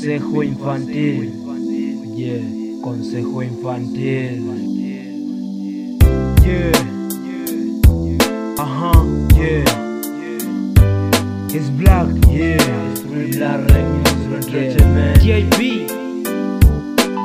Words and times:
Consejo 0.00 0.42
infantil. 0.42 1.30
Yeah, 2.16 2.40
consejo 2.80 3.42
infantil. 3.42 4.46
Yeah. 6.40 6.72
Ajá, 8.56 8.92
yeah. 9.36 9.64
It's 11.52 11.68
black, 11.76 12.08
yeah. 12.30 12.56
It's 12.96 13.36
black 13.36 13.60
remix, 13.68 14.48
yeah. 14.48 15.12
JP. 15.20 15.58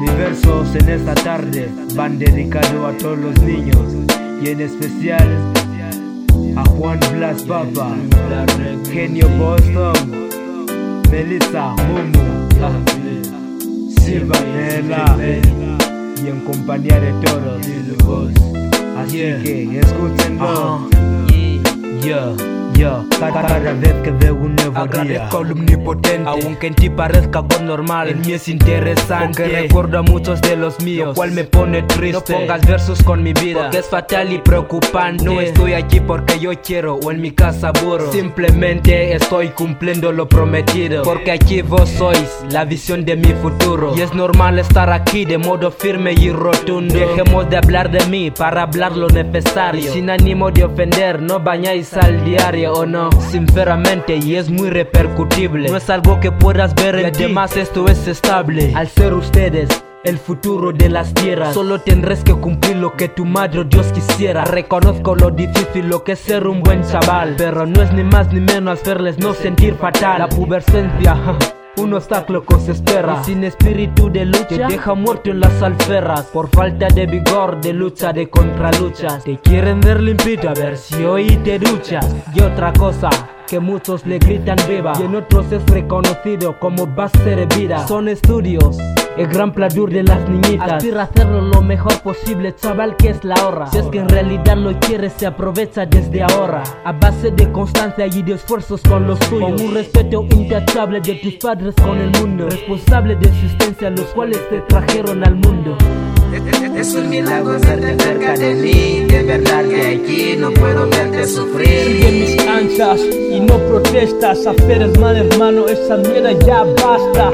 Mis 0.00 0.16
versos 0.16 0.74
en 0.74 0.88
esta 0.88 1.14
tarde 1.14 1.68
van 1.94 2.18
dedicados 2.18 2.94
a 2.94 2.96
todos 2.96 3.18
los 3.18 3.38
niños 3.42 3.84
y 4.42 4.48
en 4.48 4.62
especial 4.62 5.28
a 6.56 6.64
Juan 6.70 6.98
Blas 7.12 7.42
Papa, 7.42 7.96
Genio 8.90 9.28
Boston, 9.38 10.21
Melissa 11.12 11.76
Mumu, 11.76 12.48
Silvanela 14.00 15.14
y 15.20 16.26
en 16.26 16.40
compañía 16.40 16.98
de 16.98 17.12
todos. 17.20 17.60
Así 18.96 19.18
que 19.18 19.78
escúchenlo. 19.78 20.88
Yeah, 22.00 22.34
Cada, 23.18 23.42
cada 23.42 23.72
vez 23.74 23.94
que 24.02 24.10
veo 24.10 24.34
un 24.34 24.56
nuevo 24.56 24.78
Agradezco 24.78 25.38
día. 25.44 25.46
al 25.46 25.52
omnipotente. 25.52 26.28
Aunque 26.28 26.66
en 26.68 26.74
ti 26.74 26.90
parezca 26.90 27.42
normal 27.62 28.08
En 28.08 28.20
mí 28.22 28.32
es 28.32 28.48
interesante 28.48 29.42
Porque 29.42 29.60
recuerdo 29.62 29.98
a 29.98 30.02
muchos 30.02 30.40
de 30.40 30.56
los 30.56 30.80
míos 30.80 31.08
Lo 31.08 31.14
cual 31.14 31.32
me 31.32 31.44
pone 31.44 31.82
triste. 31.82 32.32
No 32.32 32.40
pongas 32.40 32.66
versos 32.66 33.02
con 33.02 33.22
mi 33.22 33.32
vida 33.32 33.62
Porque 33.62 33.78
es 33.78 33.88
fatal 33.88 34.32
y 34.32 34.38
preocupante. 34.38 35.24
No 35.24 35.40
estoy 35.40 35.74
aquí 35.74 36.00
porque 36.00 36.38
yo 36.38 36.50
quiero 36.62 36.96
O 36.96 37.10
en 37.10 37.20
mi 37.20 37.30
casa 37.30 37.68
aburro 37.68 38.10
Simplemente 38.10 39.14
estoy 39.14 39.50
cumpliendo 39.50 40.12
lo 40.12 40.28
prometido. 40.28 41.02
Porque 41.02 41.32
aquí 41.32 41.62
vos 41.62 41.88
sois 41.88 42.44
la 42.50 42.64
visión 42.64 43.04
de 43.04 43.16
mi 43.16 43.32
futuro. 43.34 43.94
Y 43.96 44.00
es 44.00 44.12
normal 44.14 44.58
estar 44.58 44.90
aquí 44.90 45.24
de 45.24 45.38
modo 45.38 45.70
firme 45.70 46.12
y 46.12 46.30
rotundo. 46.30 46.94
Dejemos 46.94 47.48
de 47.48 47.56
hablar 47.56 47.90
de 47.90 48.04
mí 48.06 48.30
para 48.30 48.62
hablar 48.62 48.96
lo 48.96 49.08
necesario. 49.08 49.80
Y 49.80 49.92
Sin 49.92 50.10
ánimo 50.10 50.50
de 50.50 50.64
ofender, 50.64 51.20
no 51.22 51.40
bañáis 51.40 51.92
al 51.94 52.24
diario 52.24 52.61
o 52.70 52.86
no. 52.86 53.10
Sinceramente 53.30 54.16
y 54.16 54.36
es 54.36 54.50
muy 54.50 54.70
repercutible. 54.70 55.68
No 55.68 55.76
es 55.76 55.90
algo 55.90 56.20
que 56.20 56.30
puedas 56.32 56.74
ver 56.74 56.98
Y 57.00 57.04
además 57.04 57.56
esto 57.56 57.86
es 57.88 58.06
estable. 58.06 58.72
Al 58.74 58.88
ser 58.88 59.14
ustedes 59.14 59.68
el 60.04 60.18
futuro 60.18 60.72
de 60.72 60.88
las 60.88 61.14
tierras 61.14 61.54
Solo 61.54 61.80
tendrás 61.80 62.24
que 62.24 62.34
cumplir 62.34 62.74
lo 62.74 62.96
que 62.96 63.08
tu 63.08 63.24
madre 63.24 63.60
o 63.60 63.64
Dios 63.64 63.86
quisiera. 63.92 64.44
Reconozco 64.44 65.14
lo 65.14 65.30
difícil 65.30 65.88
lo 65.88 66.02
que 66.02 66.12
es 66.12 66.18
ser 66.18 66.46
un 66.46 66.60
buen 66.60 66.82
chaval 66.82 67.34
Pero 67.38 67.66
no 67.66 67.82
es 67.82 67.92
ni 67.92 68.02
más 68.02 68.32
ni 68.32 68.40
menos 68.40 68.80
hacerles 68.80 69.18
no 69.18 69.32
sentir 69.32 69.74
fatal. 69.74 70.18
La 70.18 70.28
pubercencia 70.28 71.16
un 71.76 71.94
obstáculo 71.94 72.44
que 72.44 72.58
se 72.60 72.72
espera. 72.72 73.20
Y 73.20 73.24
sin 73.24 73.44
espíritu 73.44 74.10
de 74.10 74.26
lucha 74.26 74.46
te 74.48 74.66
deja 74.66 74.94
muerto 74.94 75.30
en 75.30 75.40
las 75.40 75.62
alferras 75.62 76.22
por 76.26 76.48
falta 76.48 76.88
de 76.88 77.06
vigor 77.06 77.60
de 77.60 77.72
lucha 77.72 78.12
de 78.12 78.28
contraluchas. 78.28 79.24
Te 79.24 79.38
quieren 79.38 79.80
ver 79.80 80.00
limpito 80.00 80.48
a 80.48 80.54
ver 80.54 80.76
si 80.76 81.04
hoy 81.04 81.36
te 81.44 81.58
duchas. 81.58 82.06
Y 82.34 82.40
otra 82.40 82.72
cosa 82.72 83.10
que 83.46 83.60
muchos 83.60 84.06
le 84.06 84.18
gritan 84.18 84.56
viva 84.68 84.92
y 84.98 85.02
en 85.02 85.16
otros 85.16 85.50
es 85.52 85.64
reconocido 85.66 86.58
como 86.58 86.86
base 86.86 87.36
de 87.36 87.46
vida. 87.46 87.86
Son 87.86 88.08
estudios 88.08 88.78
el 89.16 89.26
gran 89.26 89.52
pladur 89.52 89.90
de 89.90 90.02
las 90.02 90.28
niñitas. 90.28 90.72
Aspira 90.72 91.02
a 91.02 91.04
hacerlo 91.04 91.42
lo 91.42 91.60
mejor 91.60 92.00
posible, 92.00 92.54
chaval, 92.54 92.96
que 92.96 93.10
es 93.10 93.24
la 93.24 93.34
hora. 93.46 93.66
Si 93.66 93.78
es 93.78 93.86
que 93.86 93.98
en 93.98 94.08
realidad 94.08 94.56
lo 94.56 94.78
quieres, 94.80 95.12
se 95.16 95.26
aprovecha 95.26 95.86
desde 95.86 96.22
ahora. 96.22 96.62
A 96.84 96.92
base 96.92 97.30
de 97.30 97.50
constancia 97.52 98.06
y 98.06 98.22
de 98.22 98.34
esfuerzos 98.34 98.80
con 98.82 99.06
los 99.06 99.18
tuyos 99.20 99.52
Con 99.52 99.68
un 99.68 99.74
respeto 99.74 100.26
intachable 100.30 101.00
de 101.00 101.14
tus 101.16 101.34
padres 101.34 101.74
con 101.74 101.98
el 101.98 102.10
mundo. 102.20 102.48
Responsable 102.48 103.16
de 103.16 103.28
existencia, 103.28 103.90
los 103.90 104.06
cuales 104.06 104.38
te 104.48 104.60
trajeron 104.60 105.24
al 105.24 105.34
mundo 105.36 105.76
Es 106.32 106.94
un 106.94 107.10
milagro 107.10 107.58
verte 107.60 108.02
cerca 108.02 108.34
de 108.34 108.54
mí, 108.54 109.04
de 109.06 109.22
verdad 109.22 109.64
que 109.68 109.82
aquí 109.82 110.36
no 110.38 110.50
puedo 110.52 110.88
verte 110.88 111.26
sufrir. 111.28 111.68
Sigue 111.68 112.12
mis 112.12 112.48
anchas 112.48 113.00
y 113.00 113.38
no 113.40 113.58
protestas, 113.58 114.46
aferes 114.46 114.98
mal 114.98 115.16
hermano, 115.16 115.66
esa 115.68 115.98
mierda 115.98 116.32
ya 116.46 116.64
basta. 116.64 117.32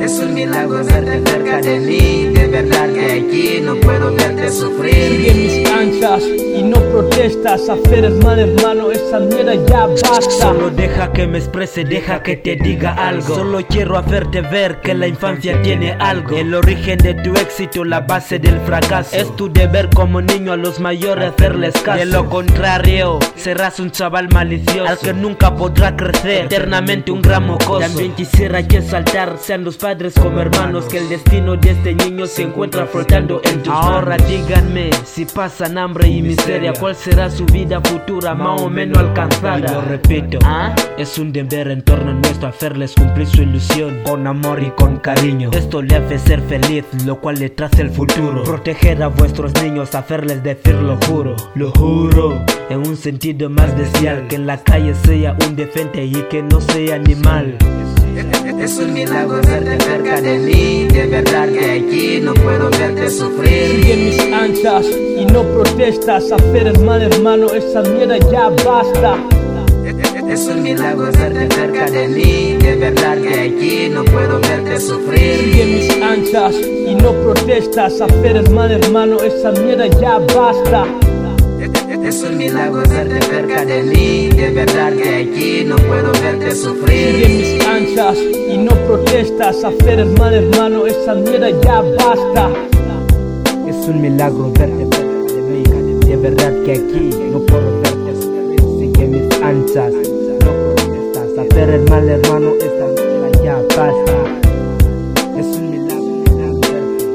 Es 0.00 0.18
un 0.20 0.34
milagro 0.34 0.84
verte 0.84 1.22
cerca 1.30 1.60
de 1.60 1.80
mí, 1.80 2.30
de 2.34 2.46
verdad 2.46 2.92
que 2.92 3.12
aquí 3.12 3.60
no 3.62 3.74
puedo 3.76 4.14
verte 4.14 4.50
Sigue 4.50 4.60
sufrir. 4.60 5.34
mis 5.34 5.70
anchas 5.72 6.22
protestas, 6.98 7.68
aferes 7.68 8.12
mal 8.24 8.38
hermano, 8.40 8.90
esa 8.90 9.20
mierda 9.20 9.54
ya 9.54 9.86
basta. 9.86 10.30
Solo 10.30 10.70
deja 10.70 11.12
que 11.12 11.28
me 11.28 11.38
exprese, 11.38 11.84
deja 11.84 12.22
que 12.22 12.36
te 12.36 12.56
diga 12.56 12.92
algo. 12.92 13.36
Solo 13.36 13.60
quiero 13.68 13.96
hacerte 13.96 14.40
ver 14.40 14.80
que 14.80 14.94
la 14.94 15.06
infancia 15.06 15.62
tiene 15.62 15.92
algo. 15.92 16.36
El 16.36 16.54
origen 16.54 16.98
de 16.98 17.14
tu 17.14 17.34
éxito, 17.34 17.84
la 17.84 18.00
base 18.00 18.40
del 18.40 18.58
fracaso. 18.60 19.14
Es 19.14 19.34
tu 19.36 19.48
deber 19.52 19.90
como 19.90 20.20
niño 20.20 20.52
a 20.52 20.56
los 20.56 20.80
mayores 20.80 21.32
hacerles 21.32 21.74
caso. 21.82 21.98
De 21.98 22.06
lo 22.06 22.28
contrario, 22.28 23.20
serás 23.36 23.78
un 23.78 23.92
chaval 23.92 24.28
malicioso 24.30 24.88
al 24.88 24.98
que 24.98 25.12
nunca 25.12 25.54
podrá 25.54 25.96
crecer. 25.96 26.46
Eternamente 26.46 27.12
un 27.12 27.22
gran 27.22 27.46
mocoso. 27.46 27.78
También 27.78 28.12
quisiera 28.12 28.66
que 28.66 28.82
saltar, 28.82 29.36
sean 29.40 29.62
los 29.62 29.76
padres 29.76 30.14
como 30.14 30.40
hermanos, 30.40 30.86
que 30.86 30.98
el 30.98 31.08
destino 31.08 31.56
de 31.56 31.70
este 31.70 31.94
niño 31.94 32.26
se 32.26 32.42
encuentra 32.42 32.86
flotando 32.86 33.40
en 33.44 33.62
tus 33.62 33.72
Ahora 33.72 34.16
díganme 34.16 34.90
si 35.04 35.24
pasan 35.26 35.78
hambre 35.78 36.08
y 36.08 36.22
miseria, 36.22 36.72
¿cuál 36.88 36.96
será 36.96 37.30
su 37.30 37.44
vida 37.44 37.82
futura 37.82 38.34
más 38.34 38.62
o 38.62 38.70
menos 38.70 38.96
alcanzada? 38.96 39.58
Y 39.58 39.62
lo 39.62 39.82
repito, 39.82 40.38
¿ah? 40.42 40.74
es 40.96 41.18
un 41.18 41.32
deber 41.32 41.68
en 41.68 41.82
torno 41.82 42.14
nuestro 42.14 42.48
hacerles 42.48 42.94
cumplir 42.94 43.26
su 43.26 43.42
ilusión 43.42 43.98
con 44.04 44.26
amor 44.26 44.62
y 44.62 44.70
con 44.70 44.96
cariño. 44.96 45.50
Esto 45.52 45.82
le 45.82 45.96
hace 45.96 46.18
ser 46.18 46.40
feliz, 46.40 46.86
lo 47.04 47.20
cual 47.20 47.40
le 47.40 47.50
traza 47.50 47.82
el 47.82 47.90
futuro. 47.90 48.42
Proteger 48.42 49.02
a 49.02 49.08
vuestros 49.08 49.52
niños, 49.62 49.94
hacerles 49.94 50.42
decir 50.42 50.76
lo 50.76 50.96
juro, 51.06 51.36
lo 51.56 51.72
juro. 51.72 52.42
En 52.70 52.78
un 52.78 52.96
sentido 52.96 53.50
más 53.50 53.76
bestial, 53.76 54.26
que 54.26 54.36
en 54.36 54.46
la 54.46 54.56
calle 54.64 54.94
sea 54.94 55.36
un 55.46 55.56
defente 55.56 56.02
y 56.06 56.14
que 56.30 56.42
no 56.42 56.58
sea 56.58 56.94
animal. 56.94 57.58
Es 58.58 58.78
un 58.78 58.94
milagro 58.94 59.42
verte 59.42 59.78
cerca 59.84 60.22
de 60.22 60.38
mí, 60.38 60.88
de 60.90 61.06
verdad 61.06 61.48
que 61.50 61.70
aquí 61.70 62.20
no 62.22 62.32
puedo 62.32 62.70
verte 62.70 63.10
sufrir. 63.10 64.17
Sigue 64.68 65.22
y 65.22 65.24
no 65.24 65.42
protestas, 65.44 66.30
aferes 66.30 66.78
mal 66.80 67.00
hermano, 67.00 67.46
esa 67.46 67.80
mierda 67.82 68.18
ya 68.30 68.50
basta. 68.64 69.16
Es 70.28 70.46
un 70.46 70.62
milagro 70.62 71.06
verte 71.06 71.48
cerca 71.54 71.90
de 71.90 72.06
mí, 72.08 72.56
de 72.60 72.76
verdad 72.76 73.16
que 73.16 73.40
aquí 73.40 73.88
no 73.88 74.04
puedo 74.04 74.38
verte 74.40 74.78
sufrir. 74.78 75.38
Sigue 75.38 75.64
mis 75.64 76.02
anchas 76.02 76.54
y 76.54 76.94
no 76.94 77.12
protestas, 77.12 78.00
aferes 78.00 78.50
mal 78.50 78.70
hermano, 78.70 79.16
esa 79.20 79.52
mierda 79.52 79.86
ya 79.86 80.18
basta. 80.18 80.84
Es 82.04 82.22
un 82.22 82.36
milagro 82.36 82.82
verte 82.88 83.22
cerca 83.22 83.64
de 83.64 83.82
mí, 83.82 84.28
de 84.28 84.50
verdad 84.50 84.92
que 84.92 85.16
aquí 85.16 85.64
no 85.64 85.76
puedo 85.76 86.12
verte 86.22 86.50
Sigue 86.50 86.62
sufrir. 86.62 87.28
mis 87.28 87.66
anchas 87.66 88.18
y 88.18 88.58
no 88.58 88.72
protestas, 88.86 89.64
aferes 89.64 90.08
mal 90.18 90.34
hermano, 90.34 90.86
esa 90.86 91.14
mierda 91.14 91.50
ya 91.62 91.80
basta. 91.80 92.67
Es 93.88 93.94
un 93.94 94.02
milagro 94.02 94.52
verte 94.52 94.84
de 96.06 96.16
verdad 96.18 96.52
que 96.62 96.72
aquí 96.72 97.10
no 97.32 97.40
puedo 97.40 97.80
verte 97.80 98.20
sufrir. 98.20 98.60
Sigue 98.78 99.06
mis 99.06 99.42
anchas, 99.42 99.94
no 99.94 100.74
protestas. 100.74 101.38
Hacer 101.38 101.70
el 101.70 101.88
mal, 101.88 102.06
hermano, 102.06 102.52
esta 102.60 102.86
mierda 102.86 103.30
ya. 103.42 103.56
Es 105.40 105.46
un 105.56 105.70
milagro 105.70 106.22
verte 106.36 107.06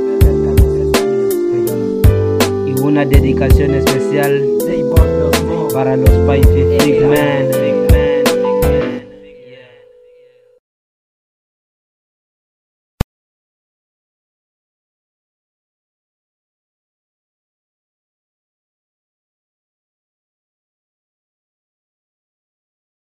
Y 2.66 2.82
una 2.82 3.06
dedicación 3.06 3.76
especial 3.76 4.42
para 5.74 5.96
los 5.96 6.10
Pacific 6.26 7.04
Man. 7.04 7.73